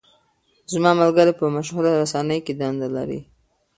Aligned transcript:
زما 0.71 0.91
ملګری 1.01 1.31
په 1.35 1.43
یوه 1.45 1.53
مشهوره 1.55 1.91
رسنۍ 2.01 2.39
کې 2.45 2.53
دنده 2.59 2.87
لري. 2.95 3.19